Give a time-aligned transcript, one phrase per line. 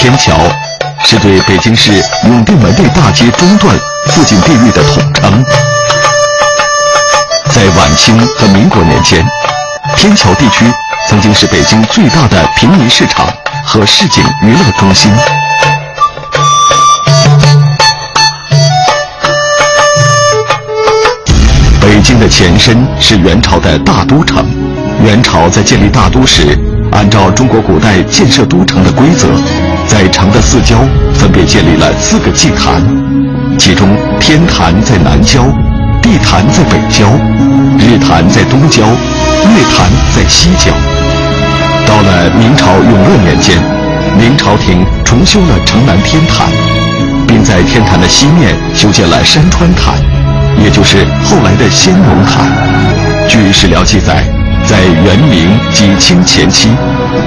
[0.00, 0.32] 天桥，
[1.04, 1.92] 是对北京市
[2.24, 5.44] 永定门内大街中段附近地域的统称。
[7.50, 9.22] 在晚清和民国年间，
[9.98, 10.64] 天桥地区
[11.06, 13.26] 曾经是北京最大的平民市场
[13.62, 15.12] 和市井娱乐中心。
[21.78, 24.48] 北京的前身是元朝的大都城。
[25.04, 26.58] 元朝在建立大都时，
[26.92, 29.28] 按照中国古代建设都城的规则，
[29.90, 30.78] 在城的四郊
[31.12, 32.80] 分别建立了四个祭坛，
[33.58, 33.88] 其中
[34.20, 35.42] 天坛在南郊，
[36.00, 37.10] 地坛在北郊，
[37.76, 40.70] 日坛在东郊，月坛在西郊。
[41.88, 43.58] 到了明朝永乐年间，
[44.16, 46.46] 明朝廷重修了城南天坛，
[47.26, 49.96] 并在天坛的西面修建了山川坛，
[50.62, 52.46] 也就是后来的先农坛。
[53.28, 54.39] 据史料记载。
[54.70, 56.68] 在元明及清前期，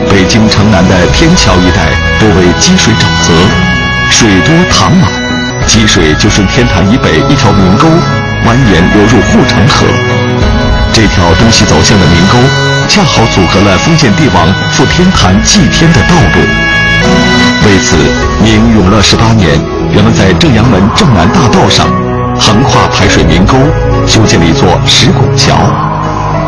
[0.09, 3.33] 北京城南的天桥一带多为积水沼泽，
[4.09, 5.11] 水多塘满，
[5.67, 7.89] 积水就顺天坛以北一条明沟
[8.47, 9.85] 蜿蜒流入护城河。
[10.93, 12.39] 这条东西走向的明沟，
[12.87, 16.39] 恰好阻隔了封建帝王赴天坛祭天的道路。
[17.67, 17.97] 为此，
[18.41, 19.49] 明永乐十八年，
[19.91, 21.87] 人们在正阳门正南大道上，
[22.39, 23.57] 横跨排水明沟，
[24.07, 25.59] 修建了一座石拱桥。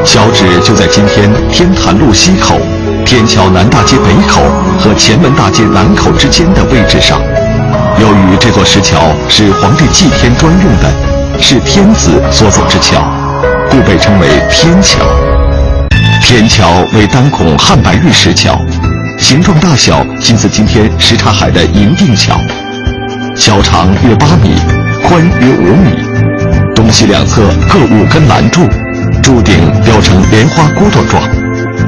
[0.03, 2.57] 小址就在今天天坛路西口、
[3.05, 4.41] 天桥南大街北口
[4.79, 7.19] 和前门大街南口之间的位置上。
[7.99, 13.01] 由于这座石桥是皇帝祭天专用的，是天子所走之桥，
[13.69, 14.99] 故被称为天桥。
[16.21, 18.59] 天桥为单孔汉白玉石桥，
[19.19, 22.39] 形状大小近似今天什刹海的银锭桥。
[23.35, 24.55] 桥长约八米，
[25.03, 25.91] 宽约五米，
[26.75, 28.67] 东西两侧各五根栏柱。
[29.25, 31.19] 柱顶雕成莲花骨朵状，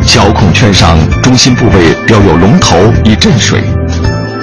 [0.08, 3.62] 桥孔圈上中心部位雕有龙头以镇水。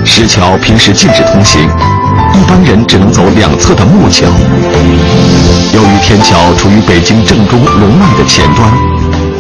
[0.05, 1.61] 石桥平时禁止通行，
[2.35, 4.29] 一般人只能走两侧的木桥。
[5.73, 8.71] 由于天桥处于北京正中龙脉的前端，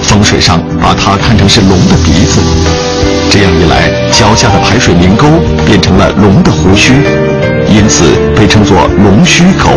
[0.03, 2.41] 风水上把它看成是龙的鼻子，
[3.31, 5.29] 这样一来，桥下的排水明沟
[5.65, 6.95] 变成了龙的胡须，
[7.69, 9.71] 因此被称作龙须沟。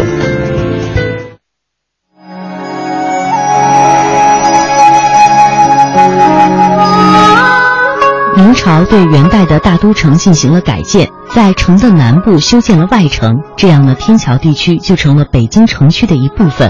[8.67, 16.69] 朝对元代的大都城进行了改建，在城的南部修建了外城，这样呢，天桥地区就成了北京城区的一部分。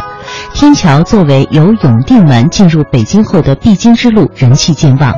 [0.53, 5.11] 天桥作为由永定门进入北京后的必经之路，人气健旺。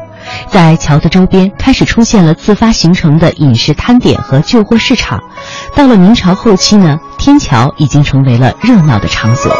[0.47, 5.19] 在桥的周边开始出现了自发形成的饮食摊点和旧货市场。
[5.75, 9.53] 到了明朝后期呢，天桥已经成为了热闹的场所。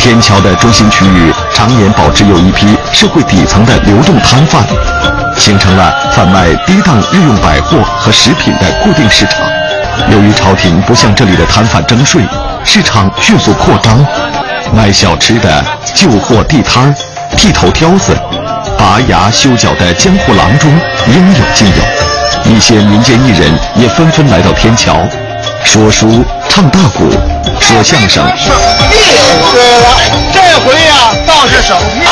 [0.00, 4.64] 天桥的中心区域常年保持有一批社会底层的流动摊贩，
[5.36, 9.42] 形成了贩卖低档日用百货和食品的固定市场。
[10.10, 12.22] 由于朝廷不向这里的摊贩征税，
[12.64, 14.02] 市场迅速扩张。
[14.74, 15.62] 卖小吃的、
[15.94, 16.94] 旧货地摊儿、
[17.36, 18.16] 剃头挑子、
[18.78, 20.72] 拔牙修脚的江湖郎中
[21.08, 22.50] 应有尽有。
[22.50, 24.96] 一些民间艺人也纷纷来到天桥，
[25.64, 26.24] 说书。
[26.48, 27.08] 唱大鼓，
[27.60, 28.24] 说相声。
[29.52, 29.86] 对了，
[30.32, 32.02] 这回呀倒是省心。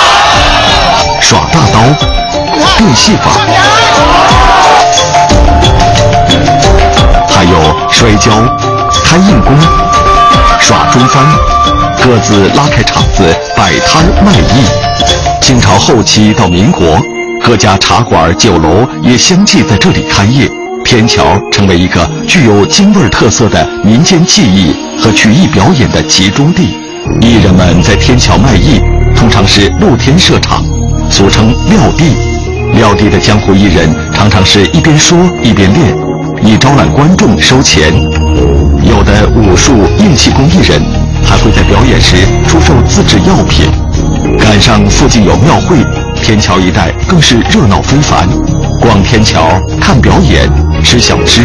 [1.20, 1.80] 耍大刀，
[2.78, 3.32] 变戏法，
[7.28, 7.58] 还有
[7.90, 8.30] 摔跤、
[9.04, 9.58] 开硬功、
[10.60, 11.24] 耍中翻，
[12.02, 14.64] 各自拉开场子摆摊卖艺。
[15.42, 16.98] 清朝后期到民国，
[17.44, 20.48] 各家茶馆、酒楼也相继在这里开业。
[20.88, 26.78] 天桥成为一个具有京味特色的民间技艺和曲艺表演的集中地。
[27.20, 28.80] 艺人们在天桥卖艺，
[29.14, 30.64] 通常是露天设场，
[31.10, 32.16] 俗称撂地。
[32.72, 35.94] 撂地的江湖艺人常常是一边说一边练，
[36.42, 37.92] 以招揽观众收钱。
[38.82, 40.80] 有的武术硬气功艺人
[41.22, 42.16] 还会在表演时
[42.48, 43.66] 出售自制药品。
[44.38, 45.76] 赶上附近有庙会，
[46.22, 48.26] 天桥一带更是热闹非凡。
[48.80, 50.48] 逛天桥看表演。
[50.82, 51.42] 吃小吃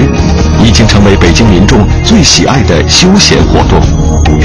[0.63, 3.79] 已经成为北京民众最喜爱的休闲活动。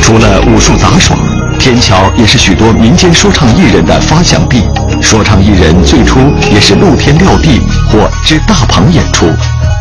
[0.03, 1.17] 除了武术杂耍，
[1.59, 4.63] 天桥也是许多民间说唱艺人的发祥地。
[5.01, 6.19] 说唱艺人最初
[6.51, 9.27] 也是露天撂地或支大棚演出。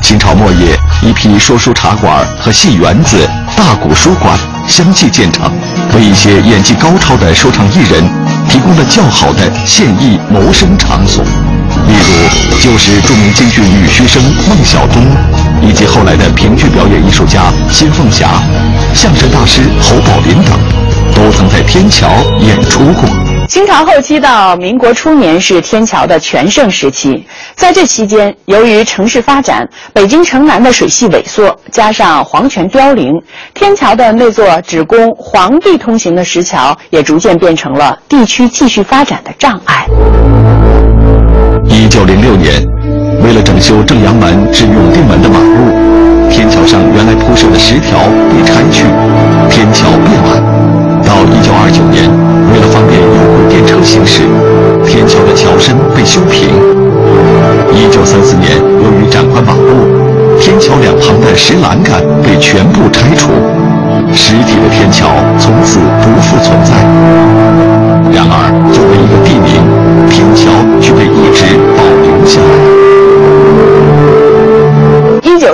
[0.03, 3.17] 清朝末叶，一批说书茶馆和戏园子、
[3.55, 4.37] 大鼓书馆
[4.67, 5.51] 相继建成，
[5.95, 8.03] 为一些演技高超的说唱艺人
[8.47, 11.23] 提供了较好的现役谋生场所。
[11.97, 15.03] 例如，就是著名京剧女须生孟小冬，
[15.63, 18.29] 以及后来的评剧表演艺术家辛凤霞、
[18.93, 20.53] 相声大师侯宝林等，
[21.15, 22.07] 都曾在天桥
[22.39, 23.09] 演出过。
[23.47, 33.11] 清朝后期到民国初年是天桥的全盛时期，在这期间，由于城市发展，北京城南的水系萎缩，加上皇权凋零，
[33.55, 39.87] 天桥的那座只供皇帝通行的石桥也逐渐变成了地区继续发展的障碍。
[41.69, 42.53] 一九零六年，
[43.23, 47.99] 为了整修正阳门至永定门的马路，天桥上原来铺设的石条
[48.29, 48.85] 被拆去，
[49.49, 50.41] 天桥变弯。
[51.03, 52.09] 到一九二九年，
[52.51, 54.23] 为了方便有轨电车行驶，
[54.85, 56.49] 天桥的桥身被修平。
[57.71, 63.29] 一九三四年，由于展宽马路，天桥两旁的石栏杆被全部拆除，
[64.13, 65.07] 实体的天桥
[65.39, 66.73] 从此不复存在。
[68.11, 69.19] 然而，作为一个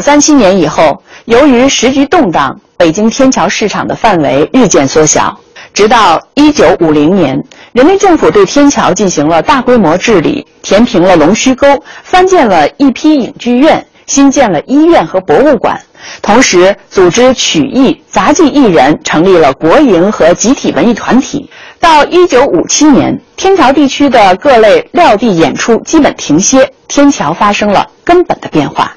[0.03, 5.33] 三七年以后，由于时局动荡，北京天桥市场的范围日渐缩小。
[5.73, 7.41] 直到一九五零年，
[7.71, 15.79] 人民政府对天桥进行了大规模治理，填平了龙须沟，翻建了一批影剧院，新建了医院和博物馆，
[16.21, 21.49] 同时组织曲艺、杂技艺人，成立了国营和集体文艺团体。
[21.79, 28.93] 到一九五七年，天桥地区的各类撂地演出基本停歇，天桥发生了根本的变化。